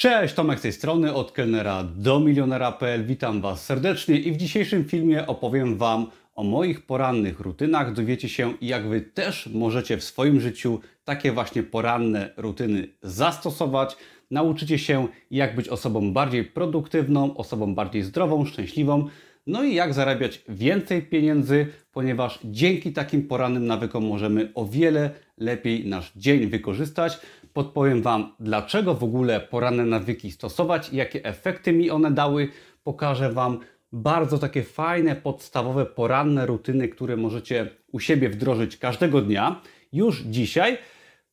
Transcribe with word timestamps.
Cześć, 0.00 0.34
Tomek 0.34 0.58
z 0.58 0.62
tej 0.62 0.72
strony, 0.72 1.14
od 1.14 1.32
kelnera 1.32 1.84
do 1.84 2.20
milionera.pl. 2.20 3.06
Witam 3.06 3.40
Was 3.40 3.64
serdecznie 3.64 4.18
i 4.18 4.32
w 4.32 4.36
dzisiejszym 4.36 4.84
filmie 4.84 5.26
opowiem 5.26 5.76
Wam 5.76 6.06
o 6.34 6.44
moich 6.44 6.86
porannych 6.86 7.40
rutynach. 7.40 7.92
Dowiecie 7.92 8.28
się, 8.28 8.52
jak 8.60 8.88
Wy 8.88 9.00
też 9.00 9.46
możecie 9.46 9.96
w 9.96 10.04
swoim 10.04 10.40
życiu 10.40 10.80
takie 11.04 11.32
właśnie 11.32 11.62
poranne 11.62 12.30
rutyny 12.36 12.88
zastosować. 13.02 13.96
Nauczycie 14.30 14.78
się, 14.78 15.08
jak 15.30 15.56
być 15.56 15.68
osobą 15.68 16.12
bardziej 16.12 16.44
produktywną, 16.44 17.36
osobą 17.36 17.74
bardziej 17.74 18.02
zdrową, 18.02 18.44
szczęśliwą, 18.44 19.08
no 19.46 19.64
i 19.64 19.74
jak 19.74 19.94
zarabiać 19.94 20.42
więcej 20.48 21.02
pieniędzy, 21.02 21.66
ponieważ 21.92 22.38
dzięki 22.44 22.92
takim 22.92 23.28
porannym 23.28 23.66
nawykom 23.66 24.06
możemy 24.06 24.50
o 24.54 24.66
wiele 24.66 25.10
lepiej 25.38 25.86
nasz 25.86 26.12
dzień 26.16 26.46
wykorzystać. 26.46 27.20
Podpowiem 27.52 28.02
Wam, 28.02 28.34
dlaczego 28.40 28.94
w 28.94 29.04
ogóle 29.04 29.40
poranne 29.40 29.84
nawyki 29.84 30.30
stosować 30.30 30.92
jakie 30.92 31.24
efekty 31.24 31.72
mi 31.72 31.90
one 31.90 32.10
dały. 32.10 32.48
Pokażę 32.84 33.32
Wam 33.32 33.58
bardzo 33.92 34.38
takie 34.38 34.62
fajne, 34.62 35.16
podstawowe 35.16 35.86
poranne 35.86 36.46
rutyny, 36.46 36.88
które 36.88 37.16
możecie 37.16 37.70
u 37.92 38.00
siebie 38.00 38.28
wdrożyć 38.28 38.76
każdego 38.76 39.20
dnia. 39.20 39.60
Już 39.92 40.22
dzisiaj 40.22 40.78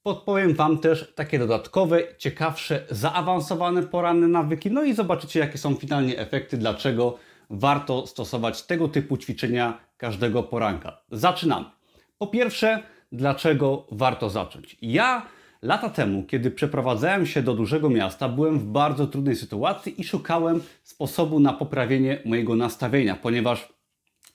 podpowiem 0.04 0.54
Wam 0.54 0.78
też 0.78 1.14
takie 1.16 1.40
dodatkowe, 1.40 2.04
ciekawsze, 2.18 2.86
zaawansowane 2.90 3.84
poranne 3.84 4.28
nawyki. 4.28 4.72
No 4.72 4.84
i 4.84 4.94
zobaczycie, 4.94 5.40
jakie 5.40 5.58
są 5.58 5.76
finalnie 5.76 6.20
efekty, 6.20 6.58
dlaczego 6.58 7.18
warto 7.50 8.08
stosować 8.08 8.64
tego 8.64 8.88
typu 8.88 9.18
ćwiczenia 9.18 9.78
każdego 9.98 10.44
poranka. 10.44 11.02
Zaczynamy. 11.12 11.66
Po 12.18 12.28
pierwsze, 12.28 12.84
dlaczego 13.12 13.88
warto 13.92 14.30
zacząć? 14.30 14.78
Ja 14.82 15.26
lata 15.62 15.90
temu, 15.90 16.24
kiedy 16.24 16.52
przeprowadzałem 16.52 17.26
się 17.26 17.42
do 17.42 17.54
dużego 17.54 17.90
miasta, 17.90 18.30
byłem 18.30 18.60
w 18.60 18.66
bardzo 18.66 19.08
trudnej 19.08 19.36
sytuacji 19.36 20.02
i 20.02 20.04
szukałem 20.04 20.62
sposobu 20.84 21.40
na 21.40 21.54
poprawienie 21.54 22.20
mojego 22.26 22.56
nastawienia, 22.56 23.16
ponieważ 23.16 23.74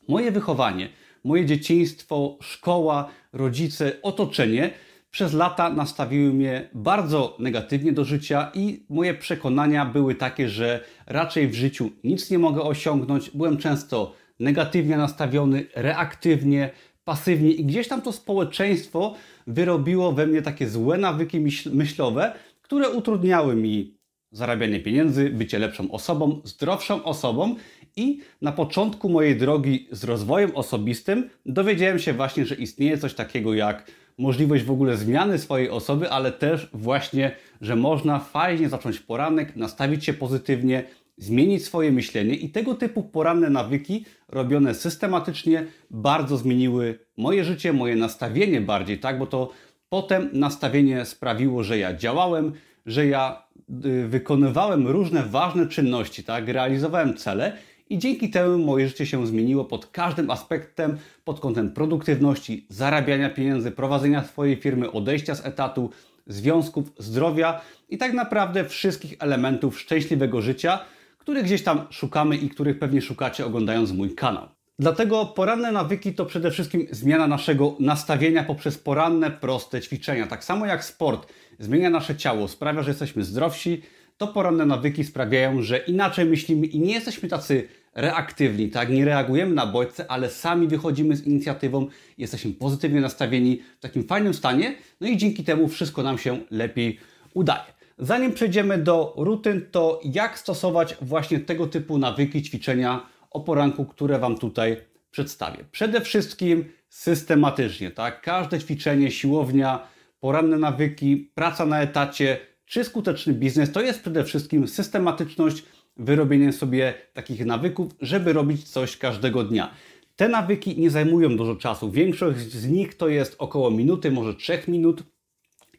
moje 0.08 0.32
wychowanie, 0.32 0.88
moje 1.24 1.46
dzieciństwo, 1.46 2.38
szkoła, 2.40 3.08
rodzice, 3.32 3.92
otoczenie 4.02 4.70
przez 5.10 5.32
lata 5.32 5.70
nastawiły 5.70 6.32
mnie 6.32 6.68
bardzo 6.74 7.36
negatywnie 7.38 7.92
do 7.92 8.04
życia 8.04 8.50
i 8.54 8.86
moje 8.88 9.14
przekonania 9.14 9.86
były 9.86 10.14
takie, 10.14 10.48
że 10.48 10.84
raczej 11.06 11.48
w 11.48 11.54
życiu 11.54 11.90
nic 12.04 12.30
nie 12.30 12.38
mogę 12.38 12.62
osiągnąć. 12.62 13.30
Byłem 13.30 13.58
często 13.58 14.14
negatywnie 14.40 14.96
nastawiony, 14.96 15.66
reaktywnie, 15.74 16.70
pasywnie 17.04 17.50
i 17.50 17.64
gdzieś 17.64 17.88
tam 17.88 18.02
to 18.02 18.12
społeczeństwo 18.12 19.14
wyrobiło 19.46 20.12
we 20.12 20.26
mnie 20.26 20.42
takie 20.42 20.68
złe 20.68 20.98
nawyki 20.98 21.40
myślowe, 21.72 22.32
które 22.62 22.90
utrudniały 22.90 23.56
mi 23.56 23.96
zarabianie 24.32 24.80
pieniędzy, 24.80 25.30
bycie 25.30 25.58
lepszą 25.58 25.90
osobą, 25.90 26.40
zdrowszą 26.44 27.04
osobą 27.04 27.54
i 27.96 28.20
na 28.42 28.52
początku 28.52 29.08
mojej 29.08 29.36
drogi 29.36 29.88
z 29.90 30.04
rozwojem 30.04 30.56
osobistym 30.56 31.30
dowiedziałem 31.46 31.98
się 31.98 32.12
właśnie, 32.12 32.46
że 32.46 32.54
istnieje 32.54 32.98
coś 32.98 33.14
takiego 33.14 33.54
jak 33.54 33.90
możliwość 34.18 34.64
w 34.64 34.70
ogóle 34.70 34.96
zmiany 34.96 35.38
swojej 35.38 35.70
osoby, 35.70 36.10
ale 36.10 36.32
też 36.32 36.70
właśnie, 36.72 37.36
że 37.60 37.76
można 37.76 38.18
fajnie 38.18 38.68
zacząć 38.68 39.00
poranek, 39.00 39.56
nastawić 39.56 40.04
się 40.04 40.14
pozytywnie, 40.14 40.84
zmienić 41.16 41.64
swoje 41.64 41.92
myślenie 41.92 42.34
i 42.34 42.50
tego 42.50 42.74
typu 42.74 43.02
poranne 43.02 43.50
nawyki 43.50 44.04
robione 44.28 44.74
systematycznie 44.74 45.66
bardzo 45.90 46.36
zmieniły 46.36 46.98
moje 47.16 47.44
życie, 47.44 47.72
moje 47.72 47.96
nastawienie 47.96 48.60
bardziej, 48.60 48.98
tak, 48.98 49.18
bo 49.18 49.26
to 49.26 49.50
potem 49.88 50.28
nastawienie 50.32 51.04
sprawiło, 51.04 51.64
że 51.64 51.78
ja 51.78 51.94
działałem, 51.96 52.52
że 52.86 53.06
ja 53.06 53.46
y, 53.84 54.08
wykonywałem 54.08 54.88
różne 54.88 55.22
ważne 55.22 55.66
czynności, 55.66 56.24
tak, 56.24 56.48
realizowałem 56.48 57.14
cele 57.14 57.56
i 57.90 57.98
dzięki 57.98 58.30
temu 58.30 58.58
moje 58.58 58.88
życie 58.88 59.06
się 59.06 59.26
zmieniło 59.26 59.64
pod 59.64 59.86
każdym 59.86 60.30
aspektem, 60.30 60.98
pod 61.24 61.40
kątem 61.40 61.70
produktywności, 61.70 62.66
zarabiania 62.68 63.30
pieniędzy, 63.30 63.70
prowadzenia 63.70 64.24
swojej 64.24 64.56
firmy, 64.56 64.92
odejścia 64.92 65.34
z 65.34 65.46
etatu, 65.46 65.90
związków, 66.26 66.92
zdrowia 66.98 67.60
i 67.88 67.98
tak 67.98 68.12
naprawdę 68.12 68.64
wszystkich 68.64 69.14
elementów 69.18 69.80
szczęśliwego 69.80 70.40
życia, 70.40 70.80
których 71.22 71.44
gdzieś 71.44 71.62
tam 71.62 71.86
szukamy 71.90 72.36
i 72.36 72.48
których 72.48 72.78
pewnie 72.78 73.02
szukacie 73.02 73.46
oglądając 73.46 73.92
mój 73.92 74.14
kanał. 74.14 74.48
Dlatego 74.78 75.26
poranne 75.26 75.72
nawyki 75.72 76.14
to 76.14 76.26
przede 76.26 76.50
wszystkim 76.50 76.86
zmiana 76.90 77.26
naszego 77.26 77.76
nastawienia 77.80 78.44
poprzez 78.44 78.78
poranne, 78.78 79.30
proste 79.30 79.80
ćwiczenia. 79.80 80.26
Tak 80.26 80.44
samo 80.44 80.66
jak 80.66 80.84
sport 80.84 81.32
zmienia 81.58 81.90
nasze 81.90 82.16
ciało, 82.16 82.48
sprawia, 82.48 82.82
że 82.82 82.90
jesteśmy 82.90 83.24
zdrowsi, 83.24 83.82
to 84.16 84.26
poranne 84.26 84.66
nawyki 84.66 85.04
sprawiają, 85.04 85.62
że 85.62 85.78
inaczej 85.78 86.24
myślimy 86.24 86.66
i 86.66 86.80
nie 86.80 86.94
jesteśmy 86.94 87.28
tacy 87.28 87.68
reaktywni, 87.94 88.70
tak? 88.70 88.90
Nie 88.90 89.04
reagujemy 89.04 89.54
na 89.54 89.66
bodźce, 89.66 90.10
ale 90.10 90.30
sami 90.30 90.68
wychodzimy 90.68 91.16
z 91.16 91.26
inicjatywą, 91.26 91.88
jesteśmy 92.18 92.52
pozytywnie 92.52 93.00
nastawieni 93.00 93.62
w 93.78 93.82
takim 93.82 94.04
fajnym 94.04 94.34
stanie, 94.34 94.74
no 95.00 95.08
i 95.08 95.16
dzięki 95.16 95.44
temu 95.44 95.68
wszystko 95.68 96.02
nam 96.02 96.18
się 96.18 96.38
lepiej 96.50 96.98
udaje. 97.34 97.71
Zanim 97.98 98.32
przejdziemy 98.32 98.78
do 98.78 99.14
rutyn, 99.16 99.66
to 99.70 100.00
jak 100.04 100.38
stosować 100.38 100.96
właśnie 101.00 101.40
tego 101.40 101.66
typu 101.66 101.98
nawyki, 101.98 102.42
ćwiczenia 102.42 103.06
o 103.30 103.40
poranku, 103.40 103.84
które 103.84 104.18
Wam 104.18 104.38
tutaj 104.38 104.76
przedstawię. 105.10 105.64
Przede 105.72 106.00
wszystkim 106.00 106.64
systematycznie, 106.88 107.90
tak? 107.90 108.22
Każde 108.22 108.58
ćwiczenie, 108.60 109.10
siłownia, 109.10 109.86
poranne 110.20 110.58
nawyki, 110.58 111.30
praca 111.34 111.66
na 111.66 111.82
etacie 111.82 112.38
czy 112.72 112.84
skuteczny 112.84 113.32
biznes 113.34 113.72
to 113.72 113.80
jest 113.80 114.00
przede 114.00 114.24
wszystkim 114.24 114.68
systematyczność, 114.68 115.64
wyrobienie 115.96 116.52
sobie 116.52 116.94
takich 117.12 117.46
nawyków, 117.46 117.92
żeby 118.00 118.32
robić 118.32 118.68
coś 118.68 118.96
każdego 118.96 119.44
dnia. 119.44 119.74
Te 120.16 120.28
nawyki 120.28 120.80
nie 120.80 120.90
zajmują 120.90 121.36
dużo 121.36 121.56
czasu. 121.56 121.90
Większość 121.90 122.38
z 122.38 122.68
nich 122.68 122.94
to 122.94 123.08
jest 123.08 123.34
około 123.38 123.70
minuty, 123.70 124.10
może 124.10 124.34
trzech 124.34 124.68
minut 124.68 125.02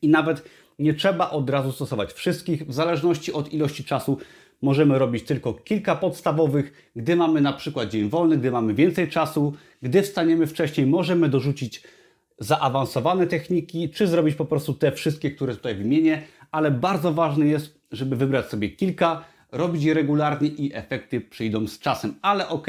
i 0.02 0.08
nawet 0.08 0.50
nie 0.80 0.94
trzeba 0.94 1.30
od 1.30 1.50
razu 1.50 1.72
stosować 1.72 2.14
wszystkich. 2.14 2.68
W 2.68 2.74
zależności 2.74 3.34
od 3.34 3.54
ilości 3.54 3.84
czasu 3.84 4.18
możemy 4.62 5.00
robić 5.00 5.24
tylko 5.24 5.54
kilka 5.54 5.96
podstawowych. 5.96 6.92
Gdy 6.96 7.16
mamy 7.16 7.42
na 7.42 7.54
przykład 7.54 7.90
dzień 7.90 8.10
wolny, 8.10 8.38
gdy 8.38 8.52
mamy 8.52 8.74
więcej 8.74 9.10
czasu, 9.10 9.54
gdy 9.82 10.02
wstaniemy 10.02 10.48
wcześniej, 10.48 10.88
możemy 10.88 11.30
dorzucić 11.30 11.84
zaawansowane 12.40 13.28
techniki, 13.28 13.90
czy 13.90 14.08
zrobić 14.08 14.36
po 14.36 14.46
prostu 14.46 14.74
te 14.74 14.92
wszystkie, 14.92 15.32
które 15.32 15.56
tutaj 15.56 15.76
wymienię, 15.76 16.22
ale 16.52 16.72
bardzo 16.72 17.14
ważne 17.14 17.46
jest, 17.46 17.80
żeby 17.92 18.16
wybrać 18.16 18.50
sobie 18.50 18.70
kilka, 18.70 19.24
robić 19.52 19.84
je 19.84 19.94
regularnie 19.94 20.48
i 20.48 20.72
efekty 20.74 21.22
przyjdą 21.22 21.68
z 21.68 21.80
czasem. 21.80 22.16
Ale 22.22 22.48
ok, 22.48 22.68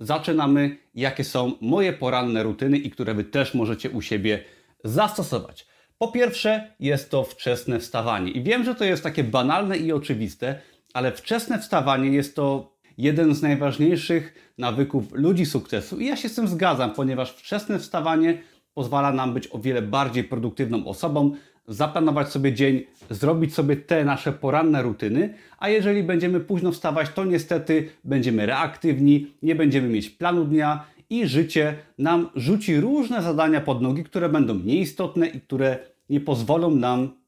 zaczynamy. 0.00 0.76
Jakie 0.94 1.24
są 1.24 1.52
moje 1.60 1.92
poranne 1.92 2.42
rutyny 2.42 2.78
i 2.78 2.90
które 2.90 3.14
Wy 3.14 3.24
też 3.24 3.54
możecie 3.54 3.90
u 3.90 4.02
siebie 4.02 4.44
zastosować. 4.84 5.71
Po 6.02 6.08
pierwsze, 6.08 6.72
jest 6.80 7.10
to 7.10 7.24
wczesne 7.24 7.80
wstawanie. 7.80 8.30
I 8.30 8.42
wiem, 8.42 8.64
że 8.64 8.74
to 8.74 8.84
jest 8.84 9.02
takie 9.02 9.24
banalne 9.24 9.76
i 9.76 9.92
oczywiste, 9.92 10.60
ale 10.94 11.12
wczesne 11.12 11.58
wstawanie 11.58 12.08
jest 12.08 12.36
to 12.36 12.76
jeden 12.98 13.34
z 13.34 13.42
najważniejszych 13.42 14.52
nawyków 14.58 15.04
ludzi 15.12 15.46
sukcesu. 15.46 16.00
I 16.00 16.06
ja 16.06 16.16
się 16.16 16.28
z 16.28 16.34
tym 16.34 16.48
zgadzam, 16.48 16.90
ponieważ 16.94 17.32
wczesne 17.32 17.78
wstawanie 17.78 18.38
pozwala 18.74 19.12
nam 19.12 19.34
być 19.34 19.48
o 19.52 19.58
wiele 19.58 19.82
bardziej 19.82 20.24
produktywną 20.24 20.86
osobą, 20.86 21.34
zaplanować 21.68 22.28
sobie 22.28 22.52
dzień, 22.52 22.82
zrobić 23.10 23.54
sobie 23.54 23.76
te 23.76 24.04
nasze 24.04 24.32
poranne 24.32 24.82
rutyny, 24.82 25.34
a 25.58 25.68
jeżeli 25.68 26.02
będziemy 26.02 26.40
późno 26.40 26.72
wstawać, 26.72 27.08
to 27.14 27.24
niestety 27.24 27.88
będziemy 28.04 28.46
reaktywni, 28.46 29.26
nie 29.42 29.54
będziemy 29.54 29.88
mieć 29.88 30.10
planu 30.10 30.44
dnia 30.44 30.84
i 31.10 31.26
życie 31.26 31.74
nam 31.98 32.30
rzuci 32.34 32.80
różne 32.80 33.22
zadania 33.22 33.60
pod 33.60 33.82
nogi, 33.82 34.04
które 34.04 34.28
będą 34.28 34.54
nieistotne 34.54 35.26
i 35.26 35.40
które 35.40 35.91
nie 36.08 36.20
pozwolą 36.20 36.70
nam 36.70 37.22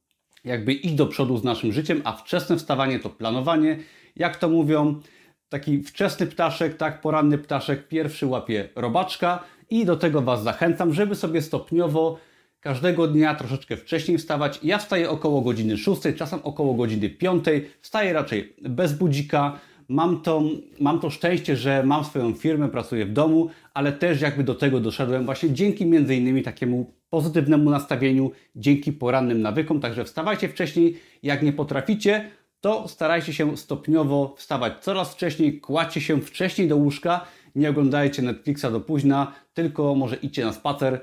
jakby 0.45 0.73
iść 0.73 0.95
do 0.95 1.07
przodu 1.07 1.37
z 1.37 1.45
naszym 1.45 1.73
życiem, 1.73 2.03
a 2.05 2.13
wczesne 2.13 2.57
wstawanie 2.57 2.99
to 3.01 3.11
planowanie. 3.11 3.79
Jak 4.17 4.37
to 4.37 4.49
mówią, 4.49 5.01
taki 5.49 5.83
wczesny 5.83 6.27
ptaszek, 6.27 6.77
tak, 6.77 7.01
poranny 7.01 7.39
ptaszek, 7.39 7.89
pierwszy 7.89 8.27
łapie 8.27 8.69
robaczka 8.77 9.45
i 9.71 9.85
do 9.85 9.97
tego 9.97 10.23
Was 10.23 10.43
zachęcam, 10.43 10.95
żeby 10.95 11.15
sobie 11.15 11.43
stopniowo 11.43 12.19
każdego 12.61 13.07
dnia 13.07 13.35
troszeczkę 13.35 13.77
wcześniej 13.77 14.19
wstawać. 14.19 14.61
Ja 14.63 14.79
wstaję 14.79 15.11
około 15.11 15.41
godziny 15.41 15.77
6, 15.77 16.03
czasem 16.17 16.41
około 16.43 16.75
godziny 16.75 17.11
5. 17.11 17.45
Wstaję 17.81 18.13
raczej 18.13 18.57
bez 18.63 18.93
budzika. 18.93 19.59
Mam 19.89 20.23
to, 20.23 20.43
mam 20.81 21.01
to 21.01 21.11
szczęście, 21.11 21.57
że 21.57 21.83
mam 21.83 22.05
swoją 22.05 22.35
firmę, 22.35 22.69
pracuję 22.69 23.07
w 23.07 23.13
domu, 23.13 23.51
ale 23.75 23.93
też 23.93 24.21
jakby 24.21 24.45
do 24.45 24.55
tego 24.55 24.81
doszedłem 24.81 25.25
właśnie 25.25 25.51
dzięki 25.53 25.87
między 25.87 26.17
innymi 26.17 26.43
takiemu 26.43 26.93
pozytywnemu 27.11 27.71
nastawieniu, 27.71 28.31
dzięki 28.57 28.93
porannym 28.93 29.43
nawykom. 29.43 29.81
Także 29.81 30.05
wstawajcie 30.05 30.49
wcześniej. 30.49 31.01
Jak 31.23 31.43
nie 31.43 31.53
potraficie, 31.53 32.31
to 32.61 32.89
starajcie 32.89 33.33
się 33.33 33.57
stopniowo 33.57 34.35
wstawać 34.39 34.73
coraz 34.81 35.15
wcześniej, 35.15 35.61
kładźcie 35.61 36.01
się 36.01 36.21
wcześniej 36.21 36.69
do 36.69 36.77
łóżka, 36.77 37.27
nie 37.55 37.71
oglądajcie 37.71 38.23
Netflixa 38.23 38.67
do 38.73 38.81
późna, 38.81 39.33
tylko 39.55 39.95
może 39.95 40.17
idźcie 40.17 40.45
na 40.45 40.53
spacer, 40.53 41.01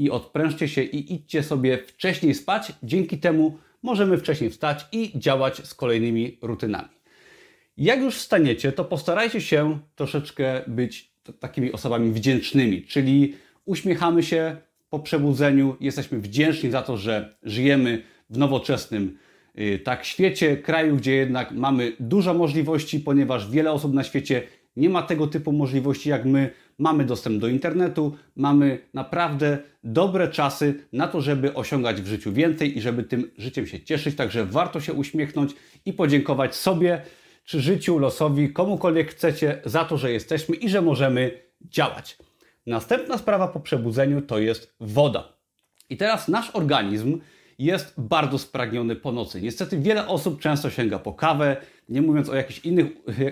i 0.00 0.10
odprężcie 0.10 0.68
się 0.68 0.82
i 0.82 1.14
idźcie 1.14 1.42
sobie 1.42 1.78
wcześniej 1.78 2.34
spać. 2.34 2.72
Dzięki 2.82 3.18
temu 3.18 3.58
możemy 3.82 4.18
wcześniej 4.18 4.50
wstać 4.50 4.86
i 4.92 5.18
działać 5.18 5.66
z 5.66 5.74
kolejnymi 5.74 6.38
rutynami. 6.42 6.99
Jak 7.80 8.00
już 8.00 8.14
wstaniecie, 8.14 8.72
to 8.72 8.84
postarajcie 8.84 9.40
się 9.40 9.78
troszeczkę 9.94 10.60
być 10.66 11.12
takimi 11.40 11.72
osobami 11.72 12.12
wdzięcznymi, 12.12 12.82
czyli 12.82 13.34
uśmiechamy 13.64 14.22
się 14.22 14.56
po 14.90 14.98
przebudzeniu, 14.98 15.76
jesteśmy 15.80 16.18
wdzięczni 16.18 16.70
za 16.70 16.82
to, 16.82 16.96
że 16.96 17.36
żyjemy 17.42 18.02
w 18.30 18.38
nowoczesnym 18.38 19.18
y, 19.58 19.78
tak 19.78 20.04
świecie, 20.04 20.56
kraju, 20.56 20.96
gdzie 20.96 21.14
jednak 21.14 21.52
mamy 21.52 21.92
dużo 22.00 22.34
możliwości, 22.34 23.00
ponieważ 23.00 23.50
wiele 23.50 23.72
osób 23.72 23.94
na 23.94 24.04
świecie 24.04 24.42
nie 24.76 24.90
ma 24.90 25.02
tego 25.02 25.26
typu 25.26 25.52
możliwości 25.52 26.08
jak 26.08 26.24
my. 26.24 26.50
Mamy 26.78 27.04
dostęp 27.04 27.40
do 27.40 27.48
internetu, 27.48 28.16
mamy 28.36 28.78
naprawdę 28.94 29.58
dobre 29.84 30.28
czasy 30.28 30.74
na 30.92 31.08
to, 31.08 31.20
żeby 31.20 31.54
osiągać 31.54 32.02
w 32.02 32.06
życiu 32.06 32.32
więcej 32.32 32.78
i 32.78 32.80
żeby 32.80 33.02
tym 33.02 33.30
życiem 33.38 33.66
się 33.66 33.80
cieszyć. 33.80 34.16
Także 34.16 34.44
warto 34.44 34.80
się 34.80 34.92
uśmiechnąć 34.92 35.52
i 35.84 35.92
podziękować 35.92 36.54
sobie, 36.54 37.02
czy 37.50 37.60
życiu, 37.60 37.98
losowi, 37.98 38.52
komukolwiek 38.52 39.10
chcecie 39.10 39.60
za 39.64 39.84
to, 39.84 39.96
że 39.96 40.12
jesteśmy 40.12 40.56
i 40.56 40.68
że 40.68 40.82
możemy 40.82 41.30
działać. 41.60 42.18
Następna 42.66 43.18
sprawa 43.18 43.48
po 43.48 43.60
przebudzeniu 43.60 44.22
to 44.22 44.38
jest 44.38 44.74
woda. 44.80 45.32
I 45.88 45.96
teraz 45.96 46.28
nasz 46.28 46.50
organizm 46.50 47.20
jest 47.58 47.94
bardzo 47.98 48.38
spragniony 48.38 48.96
po 48.96 49.12
nocy. 49.12 49.40
Niestety 49.40 49.78
wiele 49.78 50.08
osób 50.08 50.40
często 50.40 50.70
sięga 50.70 50.98
po 50.98 51.12
kawę, 51.12 51.56
nie 51.88 52.02
mówiąc 52.02 52.28
o 52.28 52.34
jakichś 52.34 52.58
innych 52.58 52.86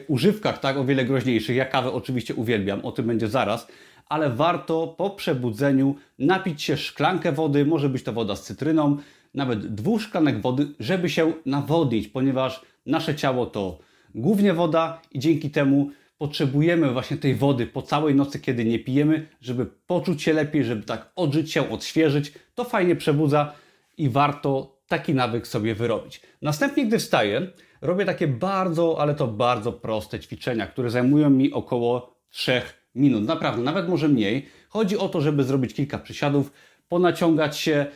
używkach, 0.08 0.60
tak, 0.60 0.76
o 0.76 0.84
wiele 0.84 1.04
groźniejszych. 1.04 1.56
Ja 1.56 1.64
kawę 1.64 1.92
oczywiście 1.92 2.34
uwielbiam, 2.34 2.84
o 2.84 2.92
tym 2.92 3.06
będzie 3.06 3.28
zaraz, 3.28 3.68
ale 4.08 4.30
warto 4.30 4.86
po 4.86 5.10
przebudzeniu 5.10 5.94
napić 6.18 6.62
się 6.62 6.76
szklankę 6.76 7.32
wody, 7.32 7.66
może 7.66 7.88
być 7.88 8.02
to 8.02 8.12
woda 8.12 8.36
z 8.36 8.42
cytryną, 8.42 8.96
nawet 9.34 9.74
dwóch 9.74 10.02
szklanek 10.02 10.40
wody, 10.40 10.66
żeby 10.80 11.10
się 11.10 11.32
nawodnić, 11.46 12.08
ponieważ 12.08 12.60
nasze 12.86 13.14
ciało 13.14 13.46
to 13.46 13.87
głównie 14.14 14.54
woda 14.54 15.02
i 15.12 15.18
dzięki 15.18 15.50
temu 15.50 15.90
potrzebujemy 16.18 16.92
właśnie 16.92 17.16
tej 17.16 17.34
wody 17.34 17.66
po 17.66 17.82
całej 17.82 18.14
nocy, 18.14 18.40
kiedy 18.40 18.64
nie 18.64 18.78
pijemy, 18.78 19.26
żeby 19.40 19.66
poczuć 19.66 20.22
się 20.22 20.32
lepiej, 20.32 20.64
żeby 20.64 20.82
tak 20.82 21.12
odżyć 21.16 21.52
się, 21.52 21.70
odświeżyć. 21.70 22.32
To 22.54 22.64
fajnie 22.64 22.96
przebudza 22.96 23.52
i 23.98 24.08
warto 24.08 24.78
taki 24.88 25.14
nawyk 25.14 25.46
sobie 25.46 25.74
wyrobić. 25.74 26.20
Następnie, 26.42 26.86
gdy 26.86 26.98
wstaję, 26.98 27.46
robię 27.80 28.04
takie 28.04 28.28
bardzo, 28.28 28.96
ale 29.00 29.14
to 29.14 29.26
bardzo 29.26 29.72
proste 29.72 30.20
ćwiczenia, 30.20 30.66
które 30.66 30.90
zajmują 30.90 31.30
mi 31.30 31.52
około 31.52 32.18
3 32.30 32.62
minut. 32.94 33.24
Naprawdę, 33.24 33.62
nawet 33.62 33.88
może 33.88 34.08
mniej. 34.08 34.48
Chodzi 34.68 34.98
o 34.98 35.08
to, 35.08 35.20
żeby 35.20 35.44
zrobić 35.44 35.74
kilka 35.74 35.98
przysiadów, 35.98 36.52
ponaciągać 36.88 37.58
się, 37.58 37.86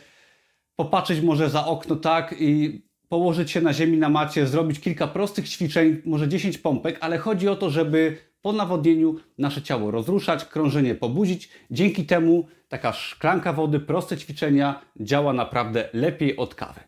popatrzeć 0.75 1.21
może 1.21 1.49
za 1.49 1.65
okno 1.65 1.95
tak 1.95 2.35
i 2.39 2.81
położyć 3.13 3.51
się 3.51 3.61
na 3.61 3.73
ziemi 3.73 3.97
na 3.97 4.09
macie, 4.09 4.47
zrobić 4.47 4.79
kilka 4.79 5.07
prostych 5.07 5.49
ćwiczeń, 5.49 6.01
może 6.05 6.27
10 6.27 6.57
pompek, 6.57 6.97
ale 7.01 7.17
chodzi 7.17 7.47
o 7.47 7.55
to, 7.55 7.69
żeby 7.69 8.17
po 8.41 8.53
nawodnieniu 8.53 9.15
nasze 9.37 9.61
ciało 9.61 9.91
rozruszać, 9.91 10.45
krążenie 10.45 10.95
pobudzić. 10.95 11.49
Dzięki 11.71 12.05
temu 12.05 12.47
taka 12.69 12.93
szklanka 12.93 13.53
wody, 13.53 13.79
proste 13.79 14.17
ćwiczenia 14.17 14.81
działa 14.99 15.33
naprawdę 15.33 15.89
lepiej 15.93 16.37
od 16.37 16.55
kawy. 16.55 16.79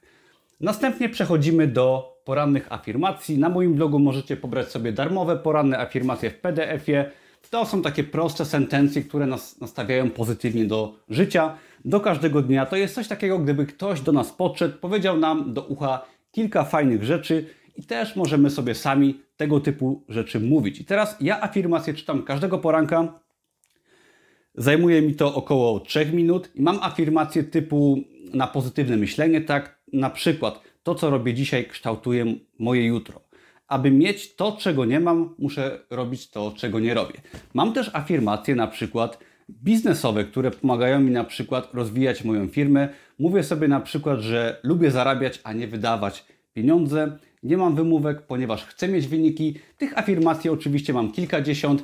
Następnie 0.60 1.10
przechodzimy 1.10 1.68
do 1.68 2.16
porannych 2.24 2.74
afirmacji. 2.74 3.38
Na 3.38 3.50
moim 3.50 3.74
blogu 3.74 4.00
możecie 4.00 4.38
pobrać 4.38 4.72
sobie 4.72 4.92
darmowe 4.92 5.38
poranne 5.38 5.80
afirmacje 5.80 6.30
w 6.30 6.40
PDF-ie. 6.40 7.12
To 7.50 7.66
są 7.66 7.82
takie 7.82 8.04
proste 8.04 8.46
sentencje, 8.46 9.02
które 9.02 9.26
nas 9.26 9.62
nastawiają 9.62 10.10
pozytywnie 10.10 10.66
do 10.66 10.96
życia, 11.10 11.58
do 11.86 12.00
każdego 12.00 12.42
dnia. 12.42 12.66
To 12.66 12.76
jest 12.76 12.96
coś 12.96 13.08
takiego, 13.08 13.40
gdyby 13.40 13.66
ktoś 13.66 14.02
do 14.02 14.12
nas 14.12 14.32
podszedł, 14.32 14.78
powiedział 14.78 15.18
nam 15.18 15.54
do 15.54 15.62
ucha 15.62 16.15
kilka 16.36 16.64
fajnych 16.64 17.04
rzeczy 17.04 17.46
i 17.76 17.84
też 17.84 18.16
możemy 18.16 18.50
sobie 18.50 18.76
sami 18.76 19.20
tego 19.38 19.60
typu 19.60 20.04
rzeczy 20.10 20.40
mówić. 20.40 20.80
I 20.80 20.86
teraz 20.86 21.18
ja 21.22 21.42
afirmację 21.42 21.94
czytam 21.94 22.24
każdego 22.24 22.58
poranka. 22.58 23.20
Zajmuje 24.56 25.02
mi 25.02 25.14
to 25.14 25.36
około 25.36 25.80
3 25.80 26.06
minut 26.06 26.50
i 26.56 26.62
mam 26.62 26.80
afirmację 26.82 27.44
typu 27.44 28.00
na 28.34 28.48
pozytywne 28.48 28.98
myślenie, 28.98 29.42
tak 29.42 29.80
na 29.94 30.10
przykład 30.10 30.62
to, 30.84 30.96
co 30.96 31.10
robię 31.10 31.34
dzisiaj, 31.34 31.66
kształtuje 31.66 32.26
moje 32.60 32.86
jutro. 32.86 33.22
Aby 33.68 33.92
mieć 33.92 34.36
to, 34.36 34.58
czego 34.60 34.86
nie 34.86 35.00
mam, 35.00 35.36
muszę 35.38 35.80
robić 35.90 36.30
to, 36.30 36.54
czego 36.58 36.80
nie 36.80 36.94
robię. 36.94 37.22
Mam 37.54 37.74
też 37.74 37.92
afirmacje 37.94 38.56
na 38.56 38.68
przykład 38.68 39.20
biznesowe, 39.50 40.24
które 40.24 40.52
pomagają 40.52 41.00
mi 41.00 41.12
na 41.12 41.24
przykład 41.24 41.74
rozwijać 41.74 42.24
moją 42.24 42.48
firmę. 42.48 42.90
Mówię 43.20 43.44
sobie 43.44 43.68
na 43.68 43.80
przykład, 43.80 44.20
że 44.20 44.60
lubię 44.64 44.92
zarabiać, 44.92 45.40
a 45.44 45.54
nie 45.54 45.68
wydawać 45.68 46.26
pieniądze. 46.54 47.18
Nie 47.44 47.58
mam 47.58 47.76
wymówek, 47.76 48.22
ponieważ 48.22 48.66
chcę 48.66 48.88
mieć 48.88 49.08
wyniki. 49.08 49.60
Tych 49.78 49.98
afirmacji 49.98 50.50
oczywiście 50.50 50.94
mam 50.94 51.12
kilkadziesiąt. 51.12 51.84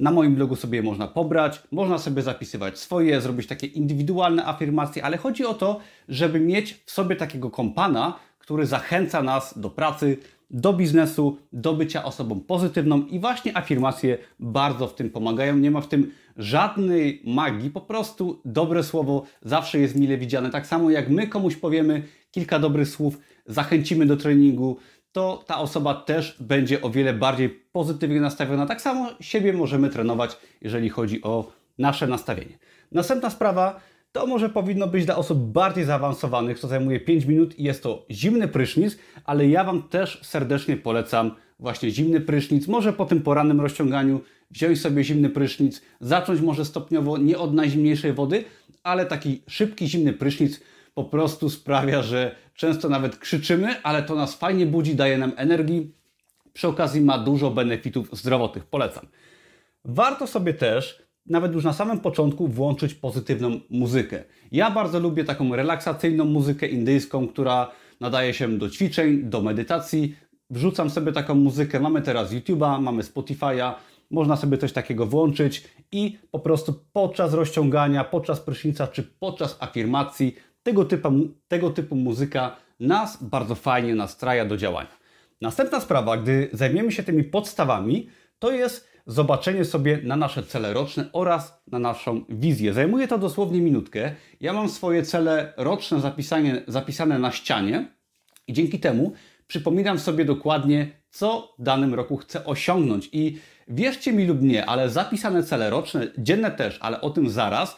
Na 0.00 0.10
moim 0.10 0.34
blogu 0.34 0.56
sobie 0.56 0.82
można 0.82 1.08
pobrać, 1.08 1.62
można 1.72 1.98
sobie 1.98 2.22
zapisywać 2.22 2.78
swoje, 2.78 3.20
zrobić 3.20 3.46
takie 3.46 3.66
indywidualne 3.66 4.46
afirmacje, 4.46 5.04
ale 5.04 5.16
chodzi 5.16 5.44
o 5.44 5.54
to, 5.54 5.80
żeby 6.08 6.40
mieć 6.40 6.82
w 6.84 6.90
sobie 6.90 7.16
takiego 7.16 7.50
kompana, 7.50 8.18
który 8.38 8.66
zachęca 8.66 9.22
nas 9.22 9.58
do 9.58 9.70
pracy, 9.70 10.16
do 10.50 10.72
biznesu, 10.72 11.38
do 11.52 11.74
bycia 11.74 12.04
osobą 12.04 12.40
pozytywną 12.40 13.02
i 13.02 13.20
właśnie 13.20 13.56
afirmacje 13.56 14.18
bardzo 14.40 14.86
w 14.88 14.94
tym 14.94 15.10
pomagają. 15.10 15.56
Nie 15.56 15.70
ma 15.70 15.80
w 15.80 15.88
tym 15.88 16.12
żadnej 16.36 17.22
magii, 17.24 17.70
po 17.70 17.80
prostu 17.80 18.40
dobre 18.44 18.82
słowo 18.82 19.22
zawsze 19.42 19.78
jest 19.78 19.96
mile 19.96 20.18
widziane. 20.18 20.50
Tak 20.50 20.66
samo 20.66 20.90
jak 20.90 21.08
my 21.08 21.26
komuś 21.26 21.56
powiemy 21.56 22.02
kilka 22.30 22.58
dobrych 22.58 22.88
słów, 22.88 23.18
zachęcimy 23.46 24.06
do 24.06 24.16
treningu, 24.16 24.76
to 25.12 25.44
ta 25.46 25.58
osoba 25.58 25.94
też 25.94 26.36
będzie 26.40 26.82
o 26.82 26.90
wiele 26.90 27.14
bardziej 27.14 27.48
pozytywnie 27.48 28.20
nastawiona. 28.20 28.66
Tak 28.66 28.82
samo 28.82 29.10
siebie 29.20 29.52
możemy 29.52 29.88
trenować, 29.88 30.36
jeżeli 30.60 30.88
chodzi 30.88 31.22
o 31.22 31.52
nasze 31.78 32.06
nastawienie. 32.06 32.58
Następna 32.92 33.30
sprawa 33.30 33.80
to 34.16 34.26
może 34.26 34.48
powinno 34.48 34.86
być 34.86 35.04
dla 35.04 35.16
osób 35.16 35.38
bardziej 35.38 35.84
zaawansowanych, 35.84 36.58
co 36.58 36.68
zajmuje 36.68 37.00
5 37.00 37.24
minut 37.24 37.58
i 37.58 37.62
jest 37.64 37.82
to 37.82 38.06
zimny 38.10 38.48
prysznic, 38.48 38.98
ale 39.24 39.48
ja 39.48 39.64
Wam 39.64 39.82
też 39.82 40.20
serdecznie 40.22 40.76
polecam 40.76 41.30
właśnie 41.58 41.90
zimny 41.90 42.20
prysznic. 42.20 42.68
Może 42.68 42.92
po 42.92 43.06
tym 43.06 43.22
porannym 43.22 43.60
rozciąganiu 43.60 44.20
wziąć 44.50 44.80
sobie 44.80 45.04
zimny 45.04 45.30
prysznic, 45.30 45.82
zacząć 46.00 46.40
może 46.40 46.64
stopniowo 46.64 47.18
nie 47.18 47.38
od 47.38 47.54
najzimniejszej 47.54 48.12
wody, 48.12 48.44
ale 48.82 49.06
taki 49.06 49.42
szybki 49.48 49.86
zimny 49.86 50.12
prysznic 50.12 50.60
po 50.94 51.04
prostu 51.04 51.50
sprawia, 51.50 52.02
że 52.02 52.36
często 52.54 52.88
nawet 52.88 53.16
krzyczymy, 53.16 53.82
ale 53.82 54.02
to 54.02 54.14
nas 54.14 54.34
fajnie 54.34 54.66
budzi, 54.66 54.94
daje 54.94 55.18
nam 55.18 55.32
energii. 55.36 55.94
Przy 56.52 56.68
okazji 56.68 57.00
ma 57.00 57.18
dużo 57.18 57.50
benefitów 57.50 58.08
zdrowotnych. 58.12 58.64
Polecam. 58.64 59.06
Warto 59.84 60.26
sobie 60.26 60.54
też 60.54 61.05
nawet 61.28 61.52
już 61.52 61.64
na 61.64 61.72
samym 61.72 62.00
początku 62.00 62.48
włączyć 62.48 62.94
pozytywną 62.94 63.60
muzykę. 63.70 64.24
Ja 64.52 64.70
bardzo 64.70 65.00
lubię 65.00 65.24
taką 65.24 65.56
relaksacyjną 65.56 66.24
muzykę 66.24 66.66
indyjską, 66.66 67.28
która 67.28 67.70
nadaje 68.00 68.34
się 68.34 68.58
do 68.58 68.70
ćwiczeń, 68.70 69.22
do 69.22 69.42
medytacji. 69.42 70.16
Wrzucam 70.50 70.90
sobie 70.90 71.12
taką 71.12 71.34
muzykę. 71.34 71.80
Mamy 71.80 72.02
teraz 72.02 72.32
YouTube'a, 72.32 72.80
mamy 72.80 73.02
Spotify'a, 73.02 73.74
można 74.10 74.36
sobie 74.36 74.58
coś 74.58 74.72
takiego 74.72 75.06
włączyć 75.06 75.64
i 75.92 76.18
po 76.30 76.38
prostu 76.38 76.74
podczas 76.92 77.34
rozciągania, 77.34 78.04
podczas 78.04 78.40
prysznica 78.40 78.86
czy 78.86 79.02
podczas 79.02 79.56
afirmacji 79.60 80.36
tego 80.62 80.84
typu, 80.84 81.10
tego 81.48 81.70
typu 81.70 81.96
muzyka 81.96 82.56
nas 82.80 83.22
bardzo 83.22 83.54
fajnie 83.54 83.94
nastraja 83.94 84.44
do 84.44 84.56
działania. 84.56 84.96
Następna 85.40 85.80
sprawa, 85.80 86.16
gdy 86.16 86.48
zajmiemy 86.52 86.92
się 86.92 87.02
tymi 87.02 87.24
podstawami, 87.24 88.08
to 88.38 88.52
jest 88.52 88.95
zobaczenie 89.06 89.64
sobie 89.64 90.00
na 90.02 90.16
nasze 90.16 90.42
cele 90.42 90.72
roczne 90.72 91.08
oraz 91.12 91.62
na 91.66 91.78
naszą 91.78 92.24
wizję. 92.28 92.72
Zajmuje 92.72 93.08
to 93.08 93.18
dosłownie 93.18 93.60
minutkę. 93.60 94.14
Ja 94.40 94.52
mam 94.52 94.68
swoje 94.68 95.02
cele 95.02 95.52
roczne 95.56 96.00
zapisane, 96.00 96.62
zapisane 96.68 97.18
na 97.18 97.32
ścianie 97.32 97.88
i 98.46 98.52
dzięki 98.52 98.80
temu 98.80 99.12
przypominam 99.46 99.98
sobie 99.98 100.24
dokładnie, 100.24 100.88
co 101.10 101.54
w 101.58 101.62
danym 101.62 101.94
roku 101.94 102.16
chcę 102.16 102.44
osiągnąć. 102.44 103.08
I 103.12 103.38
wierzcie 103.68 104.12
mi 104.12 104.26
lub 104.26 104.42
nie, 104.42 104.66
ale 104.66 104.90
zapisane 104.90 105.42
cele 105.42 105.70
roczne, 105.70 106.06
dzienne 106.18 106.50
też, 106.50 106.78
ale 106.80 107.00
o 107.00 107.10
tym 107.10 107.30
zaraz, 107.30 107.76